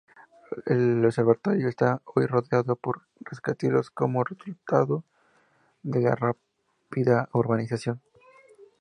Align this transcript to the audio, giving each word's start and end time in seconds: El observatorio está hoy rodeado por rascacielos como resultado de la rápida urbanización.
El 0.65 1.05
observatorio 1.05 1.67
está 1.69 2.01
hoy 2.05 2.25
rodeado 2.25 2.75
por 2.75 3.03
rascacielos 3.19 3.91
como 3.91 4.23
resultado 4.23 5.03
de 5.83 5.99
la 6.01 6.15
rápida 6.15 7.29
urbanización. 7.33 8.01